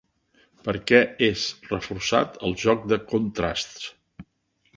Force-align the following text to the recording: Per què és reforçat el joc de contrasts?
Per 0.67 0.73
què 0.91 1.01
és 1.27 1.43
reforçat 1.73 2.41
el 2.49 2.57
joc 2.65 2.89
de 2.93 3.01
contrasts? 3.13 3.87